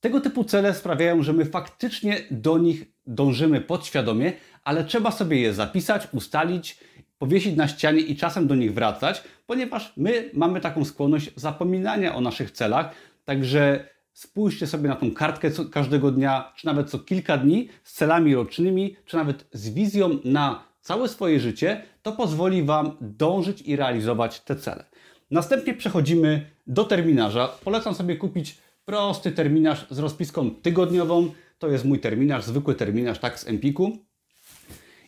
tego 0.00 0.20
typu 0.20 0.44
cele 0.44 0.74
sprawiają, 0.74 1.22
że 1.22 1.32
my 1.32 1.44
faktycznie 1.44 2.20
do 2.30 2.58
nich 2.58 2.84
dążymy 3.06 3.60
podświadomie, 3.60 4.32
ale 4.64 4.84
trzeba 4.84 5.10
sobie 5.10 5.40
je 5.40 5.54
zapisać, 5.54 6.08
ustalić, 6.12 6.78
powiesić 7.18 7.56
na 7.56 7.68
ścianie 7.68 8.00
i 8.00 8.16
czasem 8.16 8.46
do 8.46 8.54
nich 8.54 8.74
wracać, 8.74 9.22
ponieważ 9.46 9.92
my 9.96 10.30
mamy 10.34 10.60
taką 10.60 10.84
skłonność 10.84 11.30
zapominania 11.36 12.14
o 12.14 12.20
naszych 12.20 12.50
celach. 12.50 12.90
Także 13.24 13.88
spójrzcie 14.12 14.66
sobie 14.66 14.88
na 14.88 14.96
tą 14.96 15.10
kartkę 15.10 15.50
każdego 15.72 16.10
dnia, 16.10 16.52
czy 16.56 16.66
nawet 16.66 16.90
co 16.90 16.98
kilka 16.98 17.38
dni 17.38 17.68
z 17.84 17.92
celami 17.92 18.34
rocznymi, 18.34 18.96
czy 19.04 19.16
nawet 19.16 19.46
z 19.52 19.68
wizją 19.68 20.18
na 20.24 20.64
całe 20.80 21.08
swoje 21.08 21.40
życie. 21.40 21.82
To 22.02 22.12
pozwoli 22.12 22.62
Wam 22.62 22.96
dążyć 23.00 23.62
i 23.62 23.76
realizować 23.76 24.40
te 24.40 24.56
cele. 24.56 24.84
Następnie 25.30 25.74
przechodzimy 25.74 26.50
do 26.66 26.84
terminarza. 26.84 27.48
Polecam 27.48 27.94
sobie 27.94 28.16
kupić 28.16 28.58
prosty 28.84 29.32
terminarz 29.32 29.86
z 29.90 29.98
rozpiską 29.98 30.50
tygodniową. 30.50 31.32
To 31.58 31.68
jest 31.68 31.84
mój 31.84 32.00
terminarz, 32.00 32.44
zwykły 32.44 32.74
terminarz, 32.74 33.18
tak 33.18 33.38
z 33.38 33.48
Empiku. 33.48 33.98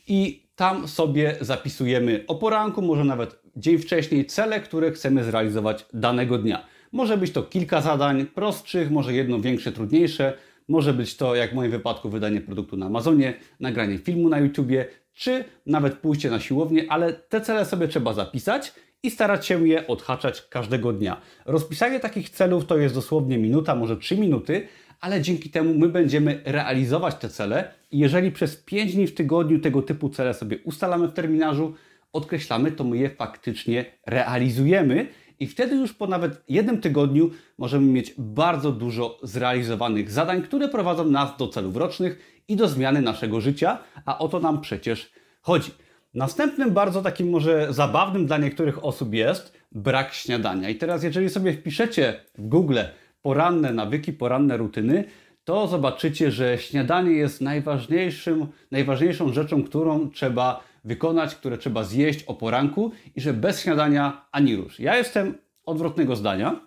i 0.07 0.48
tam 0.59 0.89
sobie 0.89 1.37
zapisujemy 1.41 2.25
o 2.27 2.35
poranku, 2.35 2.83
może 2.83 3.05
nawet 3.05 3.43
dzień 3.57 3.79
wcześniej, 3.79 4.27
cele, 4.27 4.61
które 4.61 4.93
chcemy 4.93 5.25
zrealizować 5.25 5.87
danego 5.93 6.39
dnia. 6.39 6.65
Może 6.93 7.17
być 7.17 7.33
to 7.33 7.43
kilka 7.43 7.81
zadań 7.81 8.27
prostszych, 8.27 8.91
może 8.91 9.13
jedno 9.13 9.41
większe, 9.41 9.73
trudniejsze. 9.73 10.33
Może 10.69 10.95
być 10.95 11.17
to, 11.17 11.35
jak 11.35 11.51
w 11.51 11.55
moim 11.55 11.71
wypadku, 11.71 12.11
wydanie 12.11 12.41
produktu 12.41 12.77
na 12.77 12.87
Amazonie, 12.87 13.35
nagranie 13.61 13.99
filmu 13.99 14.29
na 14.29 14.39
YouTubie, 14.39 14.87
czy 15.15 15.45
nawet 15.67 15.95
pójście 15.95 16.31
na 16.31 16.41
siłownię, 16.41 16.87
ale 16.89 17.13
te 17.13 17.41
cele 17.41 17.65
sobie 17.65 17.89
trzeba 17.89 18.13
zapisać 18.13 18.73
i 19.03 19.11
starać 19.11 19.47
się 19.47 19.69
je 19.69 19.87
odhaczać 19.87 20.43
każdego 20.43 20.93
dnia. 20.93 21.21
Rozpisanie 21.47 22.01
takich 22.01 22.31
celów 22.31 22.67
to 22.67 22.79
jest 22.79 22.95
dosłownie 22.95 23.39
minuta, 23.39 23.75
może 23.75 23.97
3 23.97 24.17
minuty, 24.17 24.69
ale 25.01 25.21
dzięki 25.23 25.51
temu 25.51 25.75
my 25.75 25.89
będziemy 25.89 26.43
realizować 26.45 27.15
te 27.15 27.29
cele 27.29 27.75
i 27.91 27.99
jeżeli 27.99 28.33
przez 28.33 28.57
5 28.57 28.95
dni 28.95 29.07
w 29.07 29.15
tygodniu 29.15 29.61
tego 29.61 29.83
typu 29.83 30.09
cele 30.09 30.35
sobie 30.35 30.59
ustalamy 30.65 31.09
w 31.09 31.13
terminarzu, 31.13 31.75
odkreślamy, 32.13 32.73
to 32.73 32.85
my 32.85 32.97
je 32.97 33.11
faktycznie 33.11 33.85
realizujemy 34.07 35.07
i 35.41 35.47
wtedy 35.47 35.77
już 35.77 35.93
po 35.95 36.07
nawet 36.07 36.43
jednym 36.49 36.81
tygodniu 36.81 37.31
możemy 37.59 37.87
mieć 37.87 38.15
bardzo 38.19 38.73
dużo 38.73 39.19
zrealizowanych 39.23 40.11
zadań, 40.11 40.43
które 40.43 40.69
prowadzą 40.69 41.05
nas 41.05 41.37
do 41.37 41.49
celów 41.49 41.77
rocznych 41.77 42.43
i 42.49 42.57
do 42.57 42.69
zmiany 42.69 43.03
naszego 43.03 43.41
życia, 43.41 43.79
a 44.05 44.19
o 44.19 44.29
to 44.29 44.41
nam 44.41 44.61
przecież 44.61 45.13
chodzi. 45.41 45.71
Następnym 46.15 46.71
bardzo 46.71 47.03
takim 47.03 47.31
może 47.31 47.73
zabawnym 47.73 48.27
dla 48.27 48.39
niektórych 48.39 48.85
osób 48.85 49.15
jest 49.15 49.59
brak 49.73 50.15
śniadania. 50.15 50.69
I 50.69 50.75
teraz 50.75 51.03
jeżeli 51.03 51.31
sobie 51.31 51.53
wpiszecie 51.53 52.21
w 52.39 52.49
Google 52.49 52.79
poranne 53.23 53.73
nawyki, 53.73 54.13
poranne 54.13 54.57
rutyny, 54.57 55.05
to 55.45 55.67
zobaczycie, 55.67 56.31
że 56.31 56.59
śniadanie 56.59 57.13
jest 57.13 57.41
najważniejszym, 57.41 58.47
najważniejszą 58.71 59.33
rzeczą, 59.33 59.63
którą 59.63 60.11
trzeba 60.11 60.65
wykonać, 60.85 61.35
które 61.35 61.59
trzeba 61.59 61.85
zjeść 61.85 62.25
o 62.25 62.35
poranku 62.35 62.93
i 63.17 63.21
że 63.21 63.33
bez 63.33 63.63
śniadania 63.63 64.27
ani 64.33 64.57
rusz. 64.57 64.81
Ja 64.81 64.97
jestem 64.97 65.35
odwrotnego 65.65 66.17
zdania, 66.17 66.61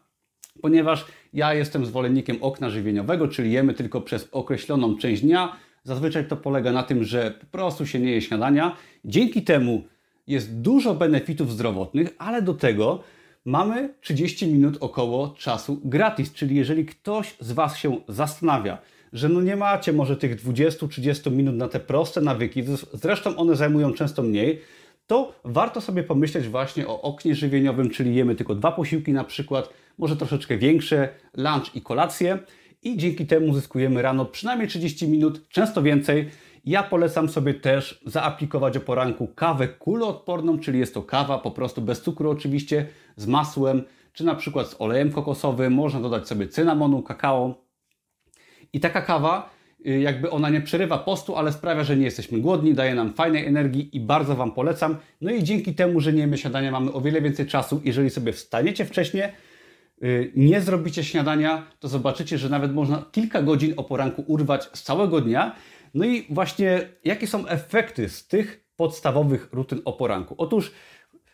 ponieważ 0.62 1.06
ja 1.34 1.54
jestem 1.54 1.86
zwolennikiem 1.86 2.38
okna 2.42 2.70
żywieniowego, 2.70 3.28
czyli 3.28 3.52
jemy 3.52 3.74
tylko 3.74 4.02
przez 4.02 4.30
określoną 4.32 4.98
część 4.98 5.22
dnia. 5.22 5.56
Zazwyczaj 5.84 6.28
to 6.28 6.38
polega 6.38 6.72
na 6.72 6.84
tym, 6.84 7.04
że 7.04 7.32
po 7.32 7.46
prostu 7.46 7.86
się 7.86 8.00
nie 8.00 8.12
je 8.12 8.22
śniadania. 8.22 8.76
Dzięki 9.06 9.42
temu 9.42 9.84
jest 10.28 10.62
dużo 10.62 10.96
benefitów 10.96 11.52
zdrowotnych, 11.52 12.16
ale 12.18 12.42
do 12.42 12.54
tego 12.54 13.04
mamy 13.46 13.94
30 14.02 14.48
minut 14.48 14.78
około 14.80 15.30
czasu 15.38 15.82
gratis, 15.84 16.34
czyli 16.34 16.56
jeżeli 16.56 16.86
ktoś 16.86 17.36
z 17.40 17.52
Was 17.52 17.78
się 17.78 17.98
zastanawia, 18.08 18.78
że 19.14 19.30
no 19.30 19.42
nie 19.42 19.56
macie 19.56 19.94
może 19.94 20.18
tych 20.18 20.44
20-30 20.44 21.32
minut 21.32 21.56
na 21.56 21.68
te 21.68 21.80
proste 21.80 22.22
nawyki, 22.22 22.64
zresztą 22.94 23.36
one 23.36 23.56
zajmują 23.56 23.94
często 23.94 24.24
mniej, 24.24 24.62
to 25.08 25.34
warto 25.44 25.82
sobie 25.82 26.04
pomyśleć 26.04 26.48
właśnie 26.48 26.88
o 26.88 27.02
oknie 27.02 27.36
żywieniowym, 27.36 27.90
czyli 27.90 28.16
jemy 28.16 28.36
tylko 28.36 28.56
dwa 28.56 28.72
posiłki 28.72 29.14
na 29.14 29.24
przykład, 29.24 29.70
może 29.98 30.16
troszeczkę 30.16 30.58
większe, 30.58 31.10
lunch 31.38 31.76
i 31.76 31.82
kolację 31.82 32.40
i 32.84 32.98
dzięki 32.98 33.26
temu 33.26 33.54
zyskujemy 33.54 34.02
rano 34.02 34.26
przynajmniej 34.26 34.68
30 34.68 35.08
minut, 35.08 35.50
często 35.50 35.84
więcej. 35.84 36.30
Ja 36.66 36.84
polecam 36.84 37.30
sobie 37.30 37.54
też 37.54 38.04
zaaplikować 38.06 38.78
o 38.78 38.82
poranku 38.82 39.28
kawę 39.28 39.68
kuloodporną, 39.68 40.60
czyli 40.60 40.80
jest 40.80 40.94
to 40.94 41.04
kawa 41.04 41.38
po 41.38 41.52
prostu 41.52 41.82
bez 41.82 42.02
cukru 42.02 42.30
oczywiście, 42.30 42.88
z 43.16 43.28
masłem, 43.28 43.84
czy 44.14 44.26
na 44.26 44.36
przykład 44.36 44.68
z 44.68 44.76
olejem 44.80 45.12
kokosowym, 45.12 45.74
można 45.74 46.00
dodać 46.00 46.28
sobie 46.28 46.48
cynamonu, 46.48 47.02
kakao, 47.02 47.72
i 48.74 48.80
taka 48.80 49.02
kawa, 49.02 49.50
y, 49.88 50.00
jakby 50.00 50.30
ona 50.30 50.50
nie 50.50 50.62
przerywa 50.62 50.98
postu, 50.98 51.36
ale 51.36 51.52
sprawia, 51.52 51.84
że 51.84 51.98
nie 51.98 52.06
jesteśmy 52.06 52.40
głodni, 52.40 52.74
daje 52.74 52.96
nam 52.96 53.14
fajnej 53.14 53.46
energii 53.46 53.90
i 53.98 54.00
bardzo 54.00 54.36
Wam 54.36 54.52
polecam. 54.52 54.98
No 55.22 55.32
i 55.32 55.44
dzięki 55.44 55.76
temu, 55.76 56.00
że 56.00 56.14
nie 56.14 56.20
jemy 56.20 56.38
śniadania, 56.38 56.72
mamy 56.72 56.94
o 56.94 57.02
wiele 57.02 57.22
więcej 57.22 57.48
czasu. 57.48 57.82
Jeżeli 57.84 58.10
sobie 58.10 58.34
wstaniecie 58.34 58.86
wcześniej, 58.86 59.24
y, 60.04 60.32
nie 60.36 60.62
zrobicie 60.62 61.04
śniadania, 61.04 61.68
to 61.80 61.88
zobaczycie, 61.88 62.38
że 62.38 62.50
nawet 62.50 62.74
można 62.74 63.06
kilka 63.12 63.42
godzin 63.42 63.74
o 63.78 63.84
poranku 63.84 64.24
urwać 64.28 64.70
z 64.74 64.84
całego 64.84 65.22
dnia. 65.22 65.56
No 65.94 66.06
i 66.06 66.26
właśnie 66.30 66.90
jakie 67.04 67.28
są 67.28 67.48
efekty 67.48 68.10
z 68.10 68.28
tych 68.28 68.66
podstawowych 68.76 69.50
rutyn 69.52 69.82
o 69.86 69.94
poranku? 69.94 70.36
Otóż 70.38 70.72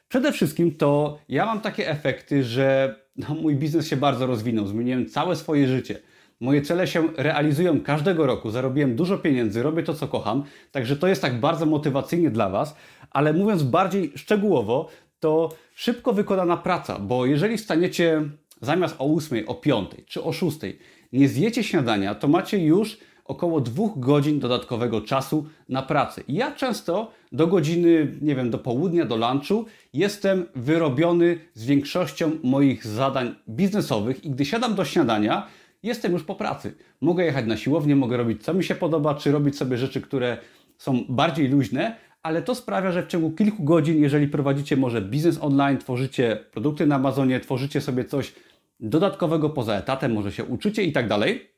przede 0.07 0.31
wszystkim 0.31 0.75
to 0.75 1.19
ja 1.29 1.45
mam 1.45 1.61
takie 1.61 1.89
efekty, 1.89 2.43
że 2.43 2.95
no, 3.15 3.35
mój 3.35 3.55
biznes 3.55 3.87
się 3.87 3.97
bardzo 3.97 4.27
rozwinął, 4.27 4.67
zmieniłem 4.67 5.09
całe 5.09 5.35
swoje 5.35 5.67
życie. 5.67 5.99
Moje 6.39 6.61
cele 6.61 6.87
się 6.87 7.07
realizują 7.17 7.81
każdego 7.81 8.25
roku, 8.25 8.49
zarobiłem 8.49 8.95
dużo 8.95 9.17
pieniędzy, 9.17 9.63
robię 9.63 9.83
to, 9.83 9.93
co 9.93 10.07
kocham, 10.07 10.43
także 10.71 10.95
to 10.95 11.07
jest 11.07 11.21
tak 11.21 11.39
bardzo 11.39 11.65
motywacyjnie 11.65 12.29
dla 12.29 12.49
Was, 12.49 12.75
ale 13.11 13.33
mówiąc 13.33 13.63
bardziej 13.63 14.11
szczegółowo, 14.15 14.89
to 15.19 15.49
szybko 15.75 16.13
wykonana 16.13 16.57
praca, 16.57 16.99
bo 16.99 17.25
jeżeli 17.25 17.57
staniecie 17.57 18.21
zamiast 18.61 18.95
o 18.99 19.15
8, 19.15 19.43
o 19.47 19.55
5 19.55 19.91
czy 20.07 20.23
o 20.23 20.33
6, 20.33 20.57
nie 21.13 21.27
zjecie 21.27 21.63
śniadania, 21.63 22.15
to 22.15 22.27
macie 22.27 22.59
już 22.59 22.97
około 23.27 23.61
dwóch 23.61 23.99
godzin 23.99 24.39
dodatkowego 24.39 25.01
czasu 25.01 25.45
na 25.69 25.81
pracę. 25.81 26.21
ja 26.27 26.51
często 26.51 27.11
do 27.31 27.47
godziny, 27.47 28.17
nie 28.21 28.35
wiem, 28.35 28.49
do 28.49 28.57
południa, 28.57 29.05
do 29.05 29.15
lunchu 29.15 29.65
jestem 29.93 30.45
wyrobiony 30.55 31.39
z 31.53 31.65
większością 31.65 32.31
moich 32.43 32.87
zadań 32.87 33.35
biznesowych 33.49 34.25
i 34.25 34.29
gdy 34.29 34.45
siadam 34.45 34.75
do 34.75 34.85
śniadania, 34.85 35.47
jestem 35.83 36.11
już 36.11 36.23
po 36.23 36.35
pracy. 36.35 36.75
Mogę 37.01 37.25
jechać 37.25 37.45
na 37.45 37.57
siłownię, 37.57 37.95
mogę 37.95 38.17
robić 38.17 38.43
co 38.43 38.53
mi 38.53 38.63
się 38.63 38.75
podoba, 38.75 39.15
czy 39.15 39.31
robić 39.31 39.57
sobie 39.57 39.77
rzeczy, 39.77 40.01
które 40.01 40.37
są 40.77 41.05
bardziej 41.09 41.47
luźne, 41.47 41.95
ale 42.23 42.41
to 42.41 42.55
sprawia, 42.55 42.91
że 42.91 43.03
w 43.03 43.07
ciągu 43.07 43.31
kilku 43.31 43.63
godzin, 43.63 44.01
jeżeli 44.01 44.27
prowadzicie 44.27 44.77
może 44.77 45.01
biznes 45.01 45.37
online, 45.41 45.77
tworzycie 45.77 46.37
produkty 46.51 46.85
na 46.85 46.95
Amazonie, 46.95 47.39
tworzycie 47.39 47.81
sobie 47.81 48.05
coś 48.05 48.33
dodatkowego 48.79 49.49
poza 49.49 49.73
etatem, 49.73 50.13
może 50.13 50.31
się 50.31 50.45
uczycie 50.45 50.83
i 50.83 50.91
tak 50.91 51.07
dalej, 51.07 51.49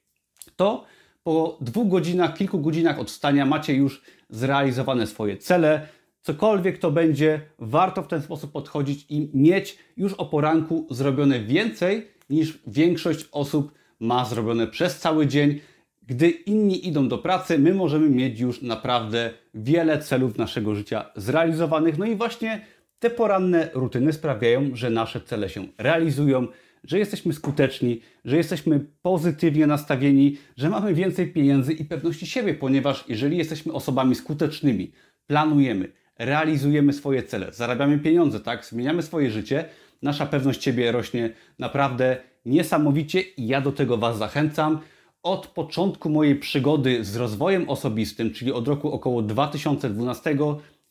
to 0.56 0.86
po 1.24 1.58
dwóch 1.62 1.88
godzinach, 1.88 2.38
kilku 2.38 2.60
godzinach 2.60 3.00
odstania 3.00 3.46
macie 3.46 3.74
już 3.74 4.02
zrealizowane 4.30 5.08
swoje 5.08 5.38
cele. 5.38 5.88
Cokolwiek 6.22 6.78
to 6.78 6.92
będzie, 6.92 7.42
warto 7.60 8.04
w 8.04 8.08
ten 8.08 8.22
sposób 8.22 8.52
podchodzić 8.52 9.06
i 9.10 9.32
mieć 9.34 9.78
już 9.98 10.14
o 10.14 10.26
poranku 10.26 10.88
zrobione 10.90 11.40
więcej 11.40 12.08
niż 12.30 12.60
większość 12.68 13.30
osób 13.32 13.72
ma 14.00 14.26
zrobione 14.26 14.68
przez 14.68 15.00
cały 15.00 15.28
dzień. 15.28 15.60
Gdy 16.04 16.30
inni 16.30 16.88
idą 16.88 17.08
do 17.08 17.18
pracy, 17.18 17.60
my 17.60 17.74
możemy 17.74 18.10
mieć 18.10 18.40
już 18.40 18.62
naprawdę 18.62 19.34
wiele 19.54 20.00
celów 20.00 20.38
naszego 20.38 20.76
życia 20.76 21.06
zrealizowanych. 21.16 21.98
No 21.98 22.06
i 22.06 22.16
właśnie 22.16 22.66
te 23.00 23.10
poranne 23.10 23.70
rutyny 23.74 24.14
sprawiają, 24.14 24.70
że 24.74 24.90
nasze 24.90 25.22
cele 25.22 25.50
się 25.50 25.68
realizują, 25.78 26.48
że 26.84 27.00
jesteśmy 27.00 27.34
skuteczni, 27.34 28.02
że 28.26 28.38
jesteśmy 28.38 28.86
pozytywnie 29.02 29.68
nastawieni, 29.68 30.38
że 30.58 30.70
mamy 30.70 30.94
więcej 30.94 31.34
pieniędzy 31.34 31.74
i 31.74 31.86
pewności 31.86 32.28
siebie, 32.28 32.54
ponieważ 32.54 33.06
jeżeli 33.08 33.38
jesteśmy 33.38 33.74
osobami 33.74 34.16
skutecznymi, 34.16 34.92
planujemy, 35.28 35.92
realizujemy 36.20 36.94
swoje 36.94 37.24
cele, 37.24 37.54
zarabiamy 37.54 38.00
pieniądze, 38.00 38.40
tak, 38.40 38.66
zmieniamy 38.66 39.02
swoje 39.02 39.32
życie, 39.32 39.66
nasza 40.02 40.26
pewność 40.26 40.64
siebie 40.64 40.92
rośnie 40.92 41.30
naprawdę 41.60 42.18
niesamowicie 42.46 43.22
i 43.22 43.48
ja 43.48 43.62
do 43.62 43.72
tego 43.72 43.98
Was 43.98 44.18
zachęcam. 44.18 44.80
Od 45.24 45.48
początku 45.48 46.10
mojej 46.10 46.36
przygody 46.36 47.04
z 47.04 47.16
rozwojem 47.16 47.70
osobistym, 47.70 48.34
czyli 48.34 48.52
od 48.52 48.68
roku 48.68 48.92
około 48.92 49.22
2012, 49.22 50.38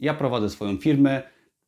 ja 0.00 0.14
prowadzę 0.14 0.50
swoją 0.50 0.76
firmę. 0.76 1.23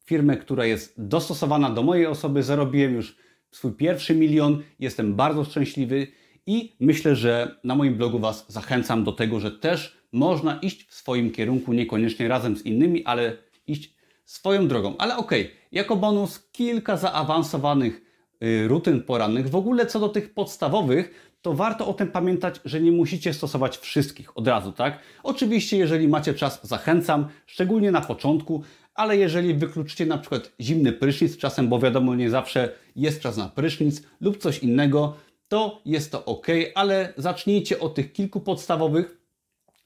Firmę, 0.05 0.37
która 0.37 0.67
jest 0.67 0.95
dostosowana 1.07 1.71
do 1.71 1.83
mojej 1.83 2.07
osoby. 2.07 2.43
Zarobiłem 2.43 2.95
już 2.95 3.17
swój 3.51 3.73
pierwszy 3.73 4.15
milion. 4.15 4.63
Jestem 4.79 5.15
bardzo 5.15 5.45
szczęśliwy 5.45 6.07
i 6.47 6.77
myślę, 6.81 7.17
że 7.17 7.61
na 7.65 7.75
moim 7.75 7.95
blogu 7.95 8.19
Was 8.19 8.47
zachęcam 8.49 9.05
do 9.05 9.13
tego, 9.13 9.41
że 9.41 9.51
też 9.51 9.97
można 10.13 10.59
iść 10.63 10.87
w 10.89 10.95
swoim 10.95 11.31
kierunku, 11.31 11.73
niekoniecznie 11.73 12.29
razem 12.29 12.57
z 12.57 12.67
innymi, 12.67 13.05
ale 13.05 13.37
iść 13.67 13.95
swoją 14.25 14.69
drogą. 14.69 14.95
Ale 14.99 15.17
okej, 15.17 15.43
okay, 15.43 15.57
jako 15.73 15.97
bonus 15.97 16.49
kilka 16.53 16.97
zaawansowanych 16.97 18.11
Y, 18.45 18.69
rutyn 18.69 19.03
porannych. 19.03 19.51
W 19.51 19.57
ogóle 19.57 19.87
co 19.87 20.01
do 20.01 20.09
tych 20.09 20.35
podstawowych, 20.35 21.33
to 21.43 21.55
warto 21.55 21.87
o 21.87 21.95
tym 21.95 22.09
pamiętać, 22.09 22.61
że 22.65 22.81
nie 22.81 22.93
musicie 22.93 23.35
stosować 23.35 23.79
wszystkich 23.79 24.39
od 24.39 24.49
razu, 24.49 24.73
tak? 24.73 24.99
Oczywiście, 25.23 25.77
jeżeli 25.77 26.09
macie 26.09 26.35
czas, 26.35 26.61
zachęcam, 26.63 27.29
szczególnie 27.47 27.91
na 27.91 28.01
początku, 28.01 28.63
ale 28.95 29.17
jeżeli 29.17 29.55
wykluczycie 29.55 30.07
na 30.07 30.19
przykład 30.19 30.53
zimny 30.61 30.93
prysznic 30.93 31.37
czasem, 31.37 31.69
bo 31.69 31.79
wiadomo, 31.79 32.15
nie 32.15 32.31
zawsze 32.31 32.73
jest 33.01 33.21
czas 33.21 33.37
na 33.37 33.49
prysznic 33.49 34.03
lub 34.21 34.39
coś 34.39 34.59
innego, 34.59 35.17
to 35.49 35.81
jest 35.85 36.13
to 36.13 36.25
ok, 36.25 36.47
ale 36.75 37.13
zacznijcie 37.17 37.81
od 37.81 37.95
tych 37.95 38.13
kilku 38.13 38.41
podstawowych 38.41 39.21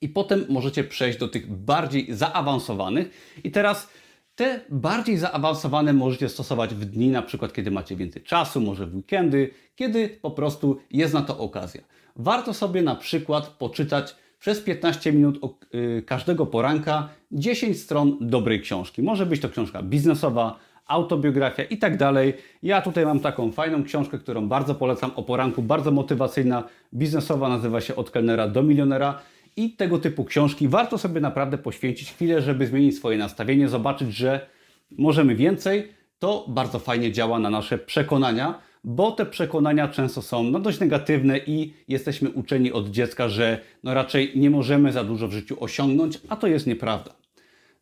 i 0.00 0.08
potem 0.08 0.46
możecie 0.48 0.84
przejść 0.84 1.18
do 1.18 1.28
tych 1.28 1.52
bardziej 1.56 2.06
zaawansowanych. 2.14 3.10
I 3.44 3.50
teraz 3.50 3.88
te 4.34 4.60
bardziej 4.68 5.18
zaawansowane 5.18 5.92
możecie 5.92 6.28
stosować 6.28 6.74
w 6.74 6.84
dni, 6.84 7.08
na 7.08 7.22
przykład 7.22 7.52
kiedy 7.52 7.70
macie 7.70 7.96
więcej 7.96 8.22
czasu, 8.22 8.60
może 8.60 8.86
w 8.86 8.94
weekendy, 8.94 9.50
kiedy 9.76 10.08
po 10.08 10.30
prostu 10.30 10.78
jest 10.90 11.14
na 11.14 11.22
to 11.22 11.38
okazja. 11.38 11.82
Warto 12.16 12.54
sobie 12.54 12.82
na 12.82 12.94
przykład 12.94 13.46
poczytać 13.46 14.16
przez 14.38 14.60
15 14.60 15.12
minut 15.12 15.40
y, 15.74 16.02
każdego 16.06 16.46
poranka 16.46 17.08
10 17.32 17.80
stron 17.80 18.16
dobrej 18.20 18.60
książki. 18.60 19.02
Może 19.02 19.26
być 19.26 19.40
to 19.40 19.48
książka 19.48 19.82
biznesowa, 19.82 20.58
autobiografia 20.86 21.64
i 21.64 21.78
tak 21.78 21.96
dalej. 21.96 22.34
Ja 22.62 22.82
tutaj 22.82 23.04
mam 23.04 23.20
taką 23.20 23.52
fajną 23.52 23.84
książkę, 23.84 24.18
którą 24.18 24.48
bardzo 24.48 24.74
polecam 24.74 25.10
o 25.16 25.22
poranku, 25.22 25.62
bardzo 25.62 25.90
motywacyjna, 25.90 26.64
biznesowa, 26.94 27.48
nazywa 27.48 27.80
się 27.80 27.96
Od 27.96 28.10
kelnera 28.10 28.48
do 28.48 28.62
milionera. 28.62 29.20
I 29.56 29.70
tego 29.70 29.98
typu 29.98 30.24
książki 30.24 30.68
warto 30.68 30.98
sobie 30.98 31.20
naprawdę 31.20 31.58
poświęcić 31.58 32.12
chwilę, 32.12 32.42
żeby 32.42 32.66
zmienić 32.66 32.96
swoje 32.96 33.18
nastawienie, 33.18 33.68
zobaczyć, 33.68 34.14
że 34.14 34.46
możemy 34.90 35.34
więcej. 35.34 35.92
To 36.18 36.44
bardzo 36.48 36.78
fajnie 36.78 37.12
działa 37.12 37.38
na 37.38 37.50
nasze 37.50 37.78
przekonania, 37.78 38.58
bo 38.84 39.12
te 39.12 39.26
przekonania 39.26 39.88
często 39.88 40.22
są 40.22 40.42
no, 40.42 40.60
dość 40.60 40.80
negatywne 40.80 41.38
i 41.38 41.72
jesteśmy 41.88 42.30
uczeni 42.30 42.72
od 42.72 42.90
dziecka, 42.90 43.28
że 43.28 43.60
no, 43.82 43.94
raczej 43.94 44.32
nie 44.36 44.50
możemy 44.50 44.92
za 44.92 45.04
dużo 45.04 45.28
w 45.28 45.32
życiu 45.32 45.56
osiągnąć, 45.60 46.20
a 46.28 46.36
to 46.36 46.46
jest 46.46 46.66
nieprawda. 46.66 47.14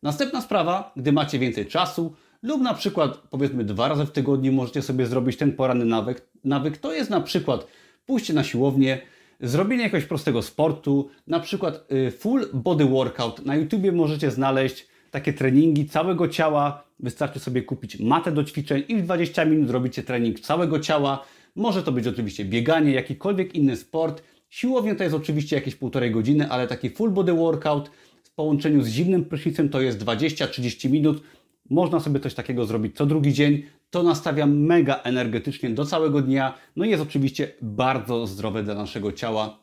Następna 0.03 0.41
sprawa, 0.41 0.91
gdy 0.95 1.11
macie 1.11 1.39
więcej 1.39 1.65
czasu, 1.65 2.15
lub 2.43 2.61
na 2.61 2.73
przykład 2.73 3.17
powiedzmy 3.29 3.63
dwa 3.63 3.87
razy 3.87 4.05
w 4.05 4.11
tygodniu 4.11 4.51
możecie 4.51 4.81
sobie 4.81 5.05
zrobić 5.05 5.37
ten 5.37 5.53
poranny 5.53 5.85
nawyk. 5.85 6.27
Nawyk 6.43 6.77
to 6.77 6.93
jest 6.93 7.09
na 7.09 7.21
przykład 7.21 7.67
pójście 8.05 8.33
na 8.33 8.43
siłownię, 8.43 9.01
zrobienie 9.41 9.83
jakiegoś 9.83 10.05
prostego 10.05 10.41
sportu, 10.41 11.09
na 11.27 11.39
przykład 11.39 11.91
y, 11.91 12.11
full 12.11 12.49
body 12.53 12.85
workout. 12.85 13.45
Na 13.45 13.55
YouTubie 13.55 13.91
możecie 13.91 14.31
znaleźć 14.31 14.87
takie 15.11 15.33
treningi 15.33 15.85
całego 15.85 16.27
ciała. 16.27 16.83
Wystarczy 16.99 17.39
sobie 17.39 17.61
kupić 17.61 17.99
matę 17.99 18.31
do 18.31 18.43
ćwiczeń 18.43 18.83
i 18.87 18.95
w 18.95 19.01
20 19.03 19.45
minut 19.45 19.69
robicie 19.69 20.03
trening 20.03 20.39
całego 20.39 20.79
ciała. 20.79 21.25
Może 21.55 21.83
to 21.83 21.91
być 21.91 22.07
oczywiście 22.07 22.45
bieganie, 22.45 22.91
jakikolwiek 22.91 23.55
inny 23.55 23.75
sport. 23.75 24.23
Siłownia 24.49 24.95
to 24.95 25.03
jest 25.03 25.15
oczywiście 25.15 25.55
jakieś 25.55 25.75
półtorej 25.75 26.11
godziny, 26.11 26.49
ale 26.49 26.67
taki 26.67 26.89
full 26.89 27.11
body 27.11 27.33
workout 27.33 27.89
w 28.23 28.31
połączeniu 28.31 28.81
z 28.81 28.87
zimnym 28.87 29.25
prysznicem 29.25 29.69
to 29.69 29.81
jest 29.81 29.99
20-30 29.99 30.89
minut 30.89 31.23
można 31.73 31.99
sobie 31.99 32.19
coś 32.19 32.33
takiego 32.33 32.65
zrobić 32.65 32.95
co 32.95 33.05
drugi 33.05 33.33
dzień. 33.33 33.63
To 33.89 34.03
nastawia 34.03 34.45
mega 34.45 34.99
energetycznie 35.03 35.69
do 35.69 35.85
całego 35.85 36.21
dnia. 36.21 36.53
No 36.75 36.85
i 36.85 36.89
jest 36.89 37.03
oczywiście 37.03 37.51
bardzo 37.61 38.27
zdrowe 38.27 38.63
dla 38.63 38.75
naszego 38.75 39.11
ciała 39.11 39.59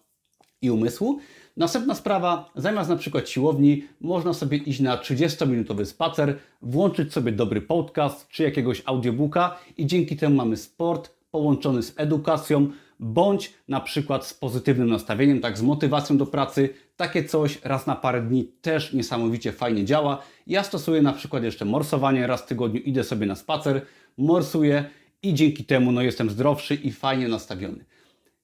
i 0.62 0.70
umysłu. 0.70 1.18
Następna 1.56 1.94
sprawa, 1.94 2.50
zamiast 2.56 2.90
na 2.90 2.96
przykład 2.96 3.28
siłowni, 3.28 3.84
można 4.00 4.32
sobie 4.32 4.58
iść 4.58 4.80
na 4.80 4.96
30-minutowy 4.96 5.84
spacer, 5.84 6.38
włączyć 6.62 7.12
sobie 7.12 7.32
dobry 7.32 7.60
podcast 7.60 8.28
czy 8.28 8.42
jakiegoś 8.42 8.82
audiobooka 8.86 9.58
i 9.76 9.86
dzięki 9.86 10.16
temu 10.16 10.36
mamy 10.36 10.56
sport 10.56 11.10
połączony 11.30 11.82
z 11.82 11.94
edukacją, 11.96 12.70
bądź 13.00 13.52
na 13.68 13.80
przykład 13.80 14.26
z 14.26 14.34
pozytywnym 14.34 14.90
nastawieniem, 14.90 15.40
tak 15.40 15.58
z 15.58 15.62
motywacją 15.62 16.16
do 16.16 16.26
pracy. 16.26 16.68
Takie 16.96 17.24
coś 17.24 17.58
raz 17.64 17.86
na 17.86 17.96
parę 17.96 18.22
dni 18.22 18.44
też 18.44 18.92
niesamowicie 18.92 19.52
fajnie 19.52 19.84
działa. 19.84 20.22
Ja 20.46 20.62
stosuję 20.62 21.02
na 21.02 21.12
przykład 21.12 21.44
jeszcze 21.44 21.64
morsowanie, 21.64 22.26
raz 22.26 22.42
w 22.42 22.46
tygodniu 22.46 22.80
idę 22.80 23.04
sobie 23.04 23.26
na 23.26 23.34
spacer, 23.34 23.82
morsuję 24.18 24.84
i 25.22 25.34
dzięki 25.34 25.64
temu 25.64 25.92
no, 25.92 26.02
jestem 26.02 26.30
zdrowszy 26.30 26.74
i 26.74 26.92
fajnie 26.92 27.28
nastawiony. 27.28 27.84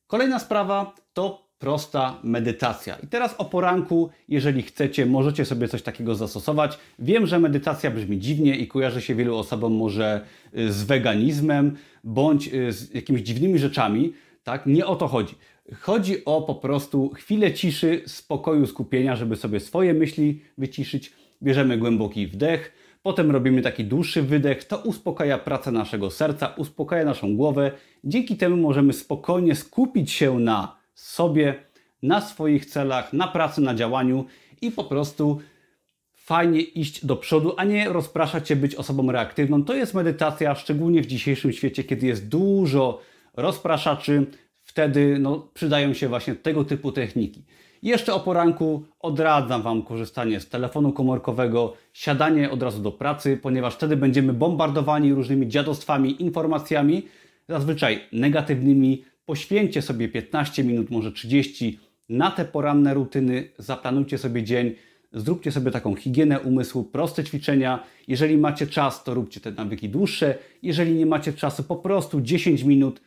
Kolejna 0.07 0.39
sprawa 0.39 0.95
to 1.13 1.47
prosta 1.59 2.21
medytacja. 2.23 2.97
I 2.97 3.07
teraz 3.07 3.35
o 3.39 3.45
poranku, 3.45 4.11
jeżeli 4.29 4.63
chcecie, 4.63 5.07
możecie 5.07 5.45
sobie 5.45 5.69
coś 5.69 5.83
takiego 5.83 6.15
zastosować. 6.15 6.79
Wiem, 6.99 7.27
że 7.27 7.39
medytacja 7.39 7.91
brzmi 7.91 8.19
dziwnie 8.19 8.57
i 8.57 8.69
kojarzy 8.69 9.01
się 9.01 9.15
wielu 9.15 9.37
osobom 9.37 9.73
może 9.73 10.21
y, 10.59 10.73
z 10.73 10.85
weganizmem 10.85 11.77
bądź 12.05 12.49
y, 12.49 12.73
z 12.73 12.95
jakimiś 12.95 13.23
dziwnymi 13.23 13.59
rzeczami. 13.59 14.13
Tak? 14.47 14.67
Nie 14.67 14.87
o 14.87 14.97
to 14.97 15.09
chodzi. 15.09 15.35
Chodzi 15.81 16.25
o 16.25 16.43
po 16.43 16.55
prostu 16.55 17.11
chwilę 17.15 17.53
ciszy, 17.53 18.03
spokoju, 18.07 18.67
skupienia, 18.67 19.17
żeby 19.17 19.37
sobie 19.37 19.61
swoje 19.61 19.95
myśli 19.95 20.43
wyciszyć. 20.59 21.13
Bierzemy 21.43 21.79
głęboki 21.79 22.27
wdech, 22.27 22.73
potem 23.03 23.31
robimy 23.31 23.63
taki 23.63 23.85
dłuższy 23.85 24.23
wydech. 24.23 24.65
To 24.65 24.79
uspokaja 24.79 25.39
pracę 25.39 25.73
naszego 25.73 26.11
serca, 26.11 26.47
uspokaja 26.57 27.05
naszą 27.05 27.37
głowę. 27.37 27.73
Dzięki 28.05 28.37
temu 28.37 28.57
możemy 28.57 28.93
spokojnie 28.93 29.55
skupić 29.55 30.13
się 30.13 30.39
na 30.39 30.77
sobie, 30.95 31.55
na 32.03 32.21
swoich 32.21 32.67
celach, 32.67 33.13
na 33.13 33.29
pracy, 33.29 33.61
na 33.61 33.75
działaniu 33.75 34.25
i 34.63 34.71
po 34.71 34.85
prostu 34.85 35.41
fajnie 36.15 36.61
iść 36.61 37.07
do 37.07 37.17
przodu, 37.17 37.55
a 37.57 37.65
nie 37.65 37.89
rozpraszać 37.89 38.49
się 38.49 38.57
być 38.57 38.75
osobą 38.75 39.13
reaktywną. 39.13 39.65
To 39.65 39.75
jest 39.75 39.95
medytacja, 39.95 40.55
szczególnie 40.55 41.03
w 41.03 41.07
dzisiejszym 41.07 41.53
świecie, 41.53 41.85
kiedy 41.85 42.07
jest 42.07 42.29
dużo 42.29 43.01
rozpraszaczy, 43.37 44.27
wtedy 44.63 45.19
no, 45.19 45.49
przydają 45.55 45.95
się 45.95 46.09
właśnie 46.09 46.35
tego 46.35 46.65
typu 46.65 46.93
techniki. 46.93 47.45
Jeszcze 47.83 48.15
o 48.15 48.21
poranku 48.21 48.85
odradzam 49.01 49.63
Wam 49.63 49.83
korzystanie 49.83 50.41
z 50.41 50.49
telefonu 50.49 50.93
komórkowego, 50.93 51.75
siadanie 51.93 52.51
od 52.51 52.63
razu 52.63 52.83
do 52.83 52.93
pracy, 52.93 53.39
ponieważ 53.43 53.75
wtedy 53.75 53.97
będziemy 53.97 54.33
bombardowani 54.33 55.15
różnymi 55.15 55.49
dziadostwami, 55.49 56.23
informacjami, 56.23 57.03
zazwyczaj 57.49 58.01
negatywnymi. 58.13 59.05
Poświęćcie 59.27 59.83
sobie 59.83 60.09
15 60.09 60.65
minut, 60.65 60.91
może 60.91 61.13
30 61.13 61.81
na 62.09 62.31
te 62.31 62.45
poranne 62.45 62.95
rutyny, 62.95 63.49
zaplanujcie 63.59 64.19
sobie 64.19 64.43
dzień, 64.43 64.75
zróbcie 65.13 65.53
sobie 65.53 65.71
taką 65.71 65.95
higienę 65.95 66.41
umysłu, 66.41 66.85
proste 66.85 67.25
ćwiczenia. 67.25 67.85
Jeżeli 68.09 68.37
macie 68.37 68.67
czas, 68.67 69.05
to 69.05 69.15
róbcie 69.15 69.41
te 69.41 69.51
nawyki 69.51 69.89
dłuższe. 69.89 70.39
Jeżeli 70.63 70.95
nie 70.95 71.07
macie 71.07 71.33
czasu, 71.33 71.63
po 71.63 71.77
prostu 71.77 72.21
10 72.21 72.63
minut 72.63 73.01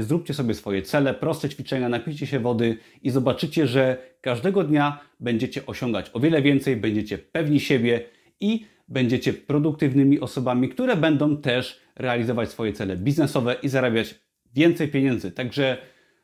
zróbcie 0.00 0.34
sobie 0.34 0.54
swoje 0.54 0.82
cele, 0.82 1.14
proste 1.14 1.48
ćwiczenia, 1.48 1.88
napijcie 1.88 2.26
się 2.26 2.40
wody 2.40 2.76
i 3.02 3.10
zobaczycie, 3.10 3.66
że 3.66 3.96
każdego 4.20 4.64
dnia 4.64 5.00
będziecie 5.20 5.66
osiągać 5.66 6.10
o 6.12 6.20
wiele 6.20 6.42
więcej, 6.42 6.76
będziecie 6.76 7.18
pewni 7.18 7.60
siebie 7.60 8.04
i 8.40 8.66
będziecie 8.88 9.32
produktywnymi 9.32 10.20
osobami, 10.20 10.68
które 10.68 10.96
będą 10.96 11.36
też 11.36 11.80
realizować 11.96 12.50
swoje 12.50 12.72
cele 12.72 12.96
biznesowe 12.96 13.56
i 13.62 13.68
zarabiać 13.68 14.14
więcej 14.54 14.88
pieniędzy. 14.88 15.32
Także 15.32 15.76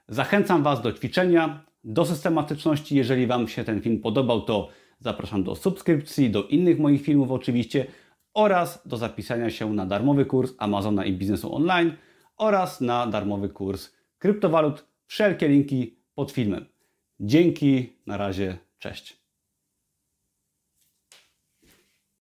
zachęcam 0.08 0.62
Was 0.62 0.82
do 0.82 0.92
ćwiczenia, 0.92 1.64
do 1.84 2.04
systematyczności. 2.04 2.96
Jeżeli 2.96 3.26
Wam 3.26 3.48
się 3.48 3.64
ten 3.64 3.80
film 3.80 4.00
podobał, 4.00 4.42
to 4.42 4.68
zapraszam 4.98 5.44
do 5.44 5.54
subskrypcji, 5.54 6.30
do 6.30 6.44
innych 6.44 6.78
moich 6.78 7.02
filmów 7.02 7.30
oczywiście 7.30 7.86
oraz 8.34 8.88
do 8.88 8.96
zapisania 8.96 9.50
się 9.50 9.72
na 9.72 9.86
darmowy 9.86 10.24
kurs 10.24 10.52
Amazona 10.58 11.04
i 11.04 11.12
biznesu 11.12 11.54
online 11.54 11.92
oraz 12.36 12.80
na 12.80 13.06
darmowy 13.06 13.48
kurs 13.48 13.92
kryptowalut. 14.18 14.86
Wszelkie 15.06 15.48
linki 15.48 15.98
pod 16.14 16.32
filmem. 16.32 16.66
Dzięki, 17.20 17.92
na 18.06 18.16
razie, 18.16 18.58
cześć. 18.78 19.23